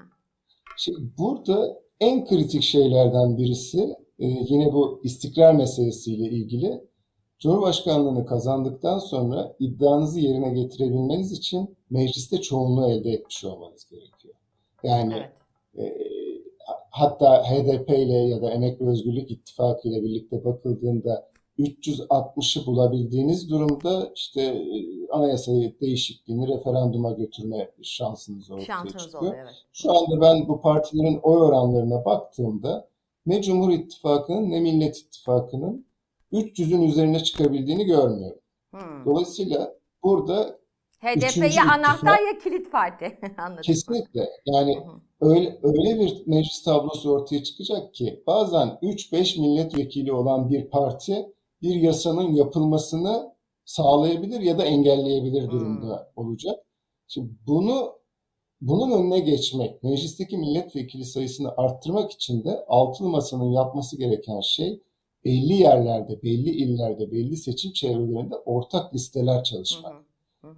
[0.77, 3.81] Şimdi burada en kritik şeylerden birisi
[4.19, 6.87] e, yine bu istikrar meselesiyle ilgili
[7.39, 14.35] Cumhurbaşkanlığını kazandıktan sonra iddianızı yerine getirebilmeniz için mecliste çoğunluğu elde etmiş olmanız gerekiyor.
[14.83, 15.13] Yani
[15.75, 15.91] evet.
[15.91, 16.16] e,
[16.99, 21.27] hatta HDP ile ya da Emek ve Özgürlük İttifakı ile birlikte bakıldığında
[21.59, 29.21] 360'ı bulabildiğiniz durumda işte e, anayasayı değişikliğini referanduma götürme şansınız ortaya Şansınız çıkıyor.
[29.21, 29.53] Oluyor, evet.
[29.73, 32.89] Şu anda ben bu partilerin oy oranlarına baktığımda
[33.25, 35.85] ne Cumhur İttifakı'nın ne Millet İttifakı'nın
[36.33, 38.39] 300'ün üzerine çıkabildiğini görmüyorum.
[38.71, 39.05] Hmm.
[39.05, 40.59] Dolayısıyla burada
[40.99, 43.19] HDP ya anahtar ya kilit parti.
[43.37, 43.61] Anladım.
[43.61, 44.29] Kesinlikle.
[44.45, 44.77] Yani
[45.21, 51.75] öyle, öyle bir meclis tablosu ortaya çıkacak ki bazen 3-5 milletvekili olan bir parti bir
[51.75, 56.25] yasanın yapılmasını sağlayabilir ya da engelleyebilir durumda hmm.
[56.25, 56.55] olacak.
[57.07, 57.97] Şimdi bunu
[58.61, 64.83] bunun önüne geçmek, meclisteki milletvekili sayısını arttırmak için de altılı masanın yapması gereken şey
[65.25, 69.93] belli yerlerde, belli illerde, belli seçim çevrelerinde ortak listeler çalışmak.
[69.93, 70.06] Hı hı.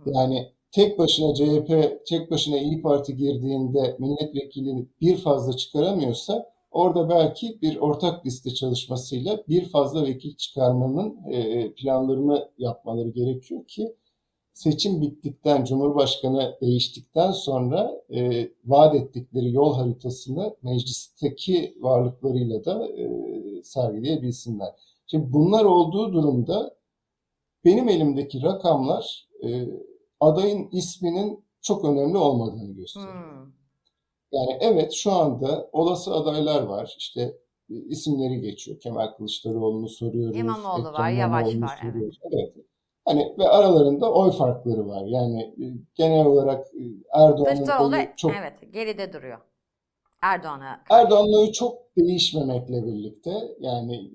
[0.05, 7.61] Yani tek başına CHP, tek başına İyi Parti girdiğinde milletvekili bir fazla çıkaramıyorsa orada belki
[7.61, 13.95] bir ortak liste çalışmasıyla bir fazla vekil çıkarmanın e, planlarını yapmaları gerekiyor ki
[14.53, 23.09] seçim bittikten, Cumhurbaşkanı değiştikten sonra e, vaat ettikleri yol haritasını meclisteki varlıklarıyla da e,
[23.63, 24.69] sergileyebilsinler.
[25.07, 26.75] Şimdi bunlar olduğu durumda
[27.65, 29.69] benim elimdeki rakamlar e,
[30.19, 33.13] adayın isminin çok önemli olmadığını gösteriyor.
[33.13, 33.51] Hmm.
[34.31, 36.95] Yani evet şu anda olası adaylar var.
[36.97, 37.21] İşte
[37.69, 38.79] e, isimleri geçiyor.
[38.79, 40.37] Kemal Kılıçdaroğlu'nu soruyoruz.
[40.37, 41.79] İmamoğlu var, Yavaş var.
[41.81, 42.19] Soruyoruz.
[42.23, 42.53] Evet.
[42.55, 42.65] evet.
[43.05, 45.05] Hani ve aralarında oy farkları var.
[45.05, 49.39] Yani e, genel olarak e, Erdoğan'ın oyu çok evet geride duruyor.
[50.21, 50.83] Erdoğan'a.
[50.89, 54.11] Erdoğan'ın oyu çok değişmemekle birlikte yani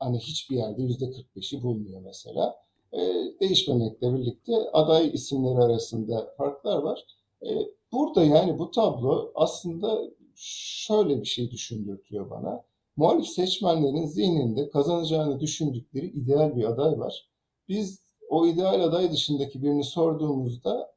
[0.00, 2.56] hani hiçbir yerde yüzde 45'i bulmuyor mesela.
[2.92, 3.00] E,
[3.40, 7.04] değişmemekle birlikte aday isimleri arasında farklar var.
[7.42, 7.48] E,
[7.92, 10.00] burada yani bu tablo aslında
[10.36, 12.64] şöyle bir şey düşündürtüyor bana.
[12.96, 17.28] Muhalif seçmenlerin zihninde kazanacağını düşündükleri ideal bir aday var.
[17.68, 20.92] Biz o ideal aday dışındaki birini sorduğumuzda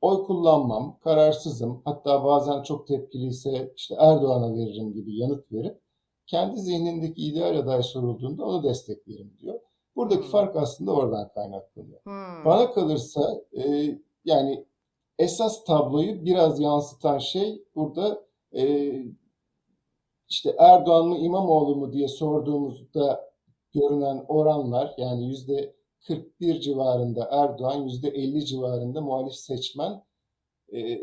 [0.00, 5.80] oy kullanmam, kararsızım, hatta bazen çok tepkiliyse işte Erdoğan'a veririm gibi yanıt verip
[6.26, 9.60] kendi zihnindeki ideal aday sorulduğunda onu desteklerim diyor.
[9.96, 10.30] Buradaki hmm.
[10.30, 12.00] fark aslında oradan kaynaklanıyor.
[12.04, 12.44] Hmm.
[12.44, 14.66] Bana kalırsa e, yani
[15.18, 18.24] esas tabloyu biraz yansıtan şey burada
[18.56, 18.92] e,
[20.28, 23.32] işte Erdoğan mı İmamoğlu mu diye sorduğumuzda
[23.72, 25.74] görünen oranlar yani yüzde
[26.06, 30.04] 41 civarında Erdoğan, yüzde 50 civarında muhalif seçmen
[30.72, 31.00] e,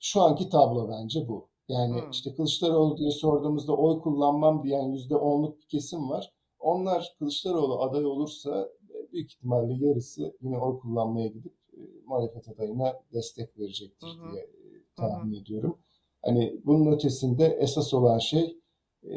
[0.00, 1.48] şu anki tablo bence bu.
[1.68, 2.10] Yani hmm.
[2.10, 6.32] işte Kılıçdaroğlu diye sorduğumuzda oy kullanmam diyen yüzde onluk bir kesim var.
[6.62, 12.92] Onlar Kılıçdaroğlu aday olursa e, büyük ihtimalle yarısı yine oy kullanmaya gidip e, muhalefet adayına
[13.12, 14.48] destek verecektir diye e,
[14.96, 15.78] tahmin ediyorum.
[16.22, 18.58] Hani bunun ötesinde esas olan şey
[19.04, 19.12] e,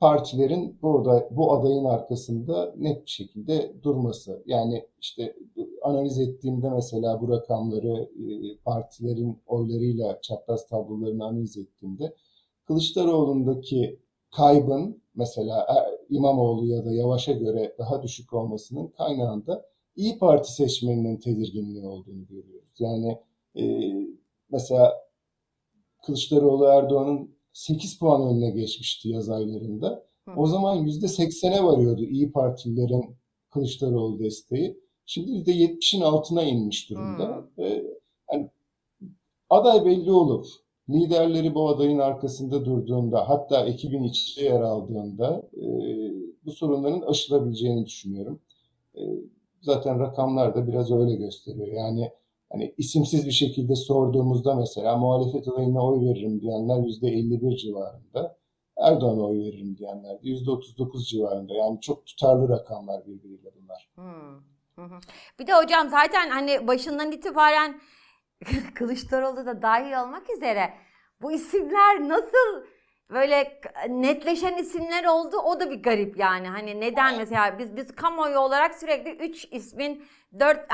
[0.00, 4.42] partilerin bu, aday, bu adayın arkasında net bir şekilde durması.
[4.46, 5.36] Yani işte
[5.82, 12.14] analiz ettiğimde mesela bu rakamları e, partilerin oylarıyla çapraz tablolarını analiz ettiğimde
[12.64, 14.00] Kılıçdaroğlu'ndaki
[14.36, 15.66] kaybın mesela
[16.10, 19.66] İmamoğlu ya da Yavaş'a göre daha düşük olmasının kaynağında
[19.96, 22.74] İyi Parti seçmeninin tedirginliği olduğunu görüyoruz.
[22.78, 23.18] Yani
[23.56, 23.92] e,
[24.50, 24.94] mesela
[26.06, 30.06] Kılıçdaroğlu Erdoğan'ın 8 puan önüne geçmişti yaz aylarında.
[30.24, 30.30] Hı.
[30.36, 33.16] O zaman %80'e varıyordu İyi Partililerin
[33.50, 34.80] Kılıçdaroğlu desteği.
[35.06, 37.48] Şimdi %70'in altına inmiş durumda.
[37.58, 37.84] Ee,
[38.32, 38.50] yani
[39.50, 40.46] aday belli olur.
[40.90, 45.66] Liderleri bu adayın arkasında durduğunda, hatta ekibin içinde yer aldığında e,
[46.44, 48.40] bu sorunların aşılabileceğini düşünüyorum.
[48.94, 49.00] E,
[49.60, 51.66] zaten rakamlar da biraz öyle gösteriyor.
[51.66, 52.12] Yani
[52.52, 58.36] hani isimsiz bir şekilde sorduğumuzda mesela muhalefet adayına oy veririm diyenler yüzde 51 civarında.
[58.76, 61.54] Erdoğan'a oy veririm diyenler de yüzde 39 civarında.
[61.54, 63.90] Yani çok tutarlı rakamlar birbiriyle bunlar.
[63.94, 64.40] Hmm.
[65.38, 67.80] Bir de hocam zaten hani başından itibaren
[68.74, 70.74] Kılıçdaroğlu da dahil olmak üzere.
[71.22, 72.66] Bu isimler nasıl
[73.10, 75.36] böyle netleşen isimler oldu?
[75.36, 76.48] O da bir garip yani.
[76.48, 80.04] Hani neden mesela biz biz kamuoyu olarak sürekli 3 ismin
[80.40, 80.70] 4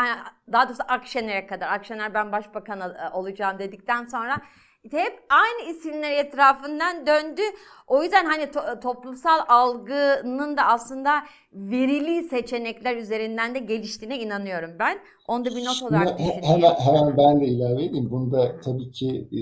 [0.52, 1.72] daha doğrusu Akşener'e kadar.
[1.72, 4.42] Akşener ben başbakan e, olacağım dedikten sonra
[4.90, 7.42] hep aynı isimler etrafından döndü.
[7.86, 14.98] O yüzden hani to- toplumsal algının da aslında verili seçenekler üzerinden de geliştiğine inanıyorum ben.
[15.28, 16.42] Onu da bir not olarak düşünüyorum.
[16.44, 18.10] Hemen, hemen ben de ilave edeyim.
[18.10, 19.40] Bunda tabii ki e,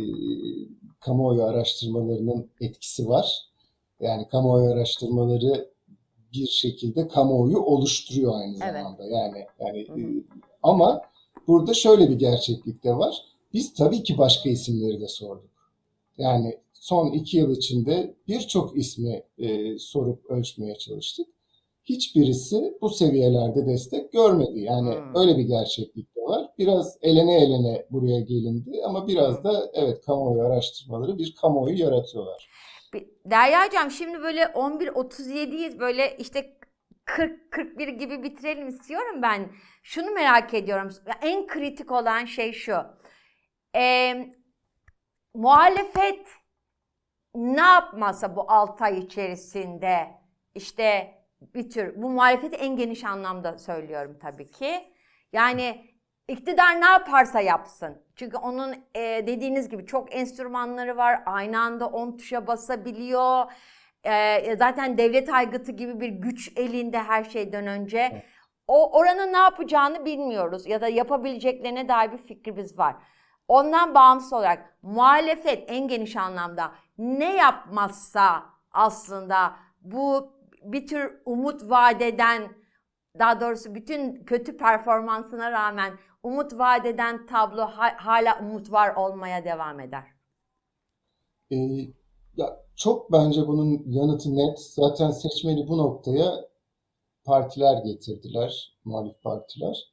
[1.01, 3.39] kamuoyu araştırmalarının etkisi var.
[4.01, 5.71] Yani kamuoyu araştırmaları
[6.33, 9.03] bir şekilde kamuoyu oluşturuyor aynı zamanda.
[9.03, 9.13] Evet.
[9.13, 10.25] Yani yani e,
[10.63, 11.03] ama
[11.47, 13.30] burada şöyle bir gerçeklik de var.
[13.53, 15.51] Biz tabii ki başka isimleri de sorduk.
[16.19, 21.27] Yani son iki yıl içinde birçok ismi e, sorup ölçmeye çalıştık.
[21.85, 24.61] Hiçbirisi bu seviyelerde destek görmedi.
[24.61, 25.17] Yani hmm.
[25.17, 26.49] öyle bir gerçeklik de var.
[26.59, 29.45] Biraz elene elene buraya gelindi ama biraz hmm.
[29.45, 32.49] da evet kamuoyu araştırmaları bir kamuoyu yaratıyorlar.
[33.25, 36.57] Derya Hocam şimdi böyle 11.37'yiz böyle işte
[37.07, 39.49] 40-41 gibi bitirelim istiyorum ben.
[39.83, 40.89] Şunu merak ediyorum.
[41.23, 42.77] En kritik olan şey şu.
[43.77, 44.35] Ee,
[45.35, 46.27] muhalefet
[47.35, 50.09] ne yapmasa bu 6 ay içerisinde
[50.55, 51.15] işte
[51.55, 54.93] bir tür bu muhalefeti en geniş anlamda söylüyorum tabii ki.
[55.33, 55.91] Yani
[56.29, 58.03] iktidar ne yaparsa yapsın.
[58.17, 61.23] Çünkü onun e, dediğiniz gibi çok enstrümanları var.
[61.27, 63.53] Aynı anda 10 tuşa basabiliyor.
[64.05, 68.23] E, zaten devlet aygıtı gibi bir güç elinde her şeyden önce.
[68.67, 72.97] O oranın ne yapacağını bilmiyoruz ya da yapabileceklerine dair bir fikrimiz var.
[73.51, 80.33] Ondan bağımsız olarak muhalefet en geniş anlamda ne yapmazsa aslında bu
[80.63, 82.53] bir tür umut vadeden
[83.19, 85.93] daha doğrusu bütün kötü performansına rağmen
[86.23, 87.63] umut vadeden tablo
[87.97, 90.05] hala umut var olmaya devam eder.
[91.51, 91.57] Ee,
[92.37, 94.59] ya çok bence bunun yanıtı net.
[94.59, 96.33] Zaten seçmeni bu noktaya
[97.25, 99.93] partiler getirdiler, muhalif partiler.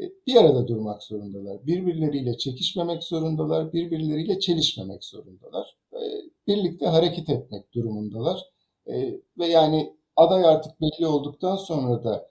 [0.00, 1.66] E, bir arada durmak zorundalar.
[1.66, 5.76] Birbirleriyle çekişmemek zorundalar, birbirleriyle çelişmemek zorundalar.
[5.92, 6.00] E,
[6.46, 8.42] birlikte hareket etmek durumundalar.
[8.86, 12.28] E, ve yani aday artık belli olduktan sonra da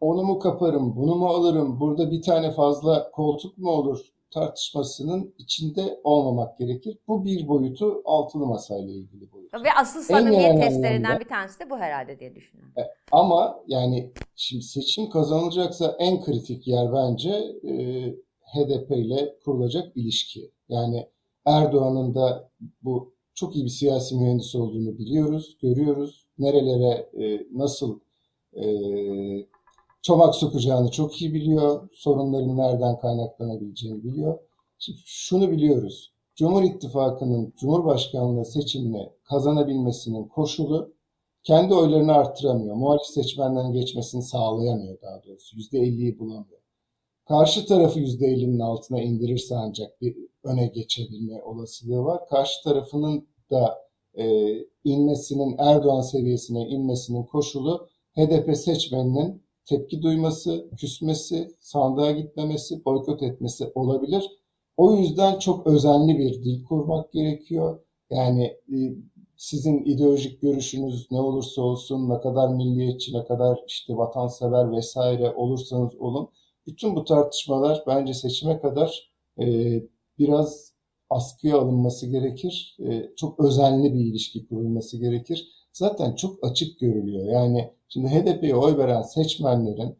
[0.00, 6.00] onu mu kaparım, bunu mu alırım, burada bir tane fazla koltuk mu olur tartışmasının içinde
[6.04, 6.98] olmamak gerekir.
[7.08, 9.54] Bu bir boyutu altılı masayla ilgili boyut.
[9.54, 12.72] Ve asıl samimiyet testlerinden bir tanesi de bu herhalde diye düşünüyorum.
[13.12, 17.30] Ama yani şimdi seçim kazanılacaksa en kritik yer bence
[17.64, 17.74] e,
[18.40, 20.50] HDP ile kurulacak ilişki.
[20.68, 21.06] Yani
[21.46, 22.50] Erdoğan'ın da
[22.82, 26.26] bu çok iyi bir siyasi mühendis olduğunu biliyoruz, görüyoruz.
[26.38, 28.00] Nerelere e, nasıl
[28.52, 28.64] e,
[30.02, 31.88] çomak sokacağını çok iyi biliyor.
[31.92, 34.38] Sorunların nereden kaynaklanabileceğini biliyor.
[34.78, 36.14] Şimdi şunu biliyoruz.
[36.34, 40.94] Cumhur İttifakı'nın Cumhurbaşkanlığı seçimini kazanabilmesinin koşulu
[41.42, 42.76] kendi oylarını arttıramıyor.
[42.76, 45.56] Muhalif seçmenden geçmesini sağlayamıyor daha doğrusu.
[45.56, 46.60] %50'yi bulamıyor.
[47.28, 52.28] Karşı tarafı %50'nin altına indirirse ancak bir öne geçebilme olasılığı var.
[52.28, 53.78] Karşı tarafının da
[54.14, 63.72] e, inmesinin, Erdoğan seviyesine inmesinin koşulu HDP seçmeninin tepki duyması, küsmesi, sandığa gitmemesi, boykot etmesi
[63.74, 64.30] olabilir.
[64.76, 67.80] O yüzden çok özenli bir dil kurmak gerekiyor.
[68.10, 68.76] Yani e,
[69.36, 75.96] sizin ideolojik görüşünüz ne olursa olsun, ne kadar milliyetçi, ne kadar işte vatansever vesaire olursanız
[75.96, 76.28] olun,
[76.66, 79.46] bütün bu tartışmalar bence seçime kadar e,
[80.18, 80.72] biraz
[81.10, 82.76] askıya alınması gerekir.
[82.88, 85.48] E, çok özenli bir ilişki kurulması gerekir.
[85.72, 87.32] Zaten çok açık görülüyor.
[87.32, 89.96] Yani şimdi HDP'ye oy veren seçmenlerin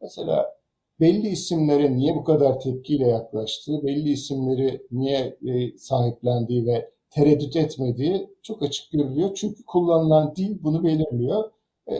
[0.00, 0.62] mesela
[1.00, 8.30] belli isimlere niye bu kadar tepkiyle yaklaştığı, belli isimleri niye e, sahiplendiği ve tereddüt etmediği
[8.42, 9.34] çok açık görülüyor.
[9.34, 11.50] Çünkü kullanılan dil bunu belirliyor.
[11.90, 11.94] E,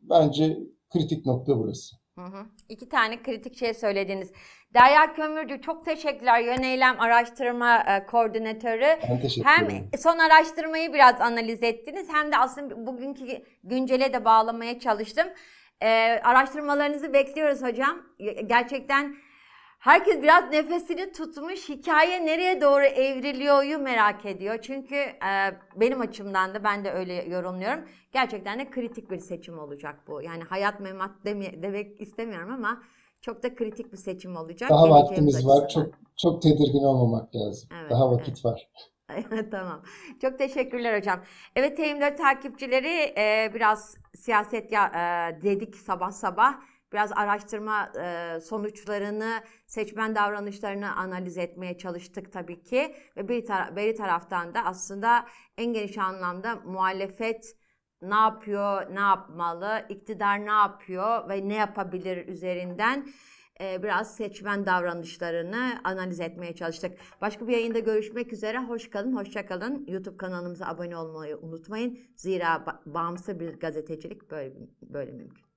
[0.00, 0.58] bence
[0.90, 1.96] kritik nokta burası.
[2.18, 2.46] Hı hı.
[2.68, 4.32] İki tane kritik şey söylediniz.
[4.74, 6.40] Derya Kömürcü çok teşekkürler.
[6.40, 8.98] Yöneylem Araştırma e, Koordinatörü.
[9.10, 13.24] Ben teşekkür Hem son araştırmayı biraz analiz ettiniz hem de aslında bugünkü
[13.64, 15.26] güncele de bağlamaya çalıştım.
[15.82, 18.02] E, araştırmalarınızı bekliyoruz hocam.
[18.46, 19.16] Gerçekten
[19.78, 21.68] herkes biraz nefesini tutmuş.
[21.68, 24.58] Hikaye nereye doğru evriliyor'yu merak ediyor.
[24.62, 27.88] Çünkü e, benim açımdan da ben de öyle yorumluyorum.
[28.12, 30.22] Gerçekten de kritik bir seçim olacak bu.
[30.22, 32.82] Yani hayat memat deme, demek istemiyorum ama
[33.20, 34.70] çok da kritik bir seçim olacak.
[34.70, 35.68] Daha Geleceğimiz vaktimiz var.
[35.68, 37.68] Çok çok tedirgin olmamak lazım.
[37.80, 38.68] Evet, Daha vakit var.
[39.50, 39.82] tamam.
[40.22, 41.20] Çok teşekkürler hocam.
[41.56, 46.60] Evet T24 takipçileri e, biraz siyaset ya, e, dedik sabah sabah.
[46.92, 52.94] Biraz araştırma e, sonuçlarını, seçmen davranışlarını analiz etmeye çalıştık tabii ki.
[53.16, 55.26] Ve bir, tara- bir taraftan da aslında
[55.58, 57.56] en geniş anlamda muhalefet
[58.02, 63.08] ne yapıyor, ne yapmalı, iktidar ne yapıyor ve ne yapabilir üzerinden
[63.60, 66.98] biraz seçmen davranışlarını analiz etmeye çalıştık.
[67.20, 68.58] Başka bir yayında görüşmek üzere.
[68.58, 69.86] Hoş kalın, hoşça kalın.
[69.88, 71.98] YouTube kanalımıza abone olmayı unutmayın.
[72.16, 75.47] Zira ba- bağımsız bir gazetecilik böyle böyle mümkün.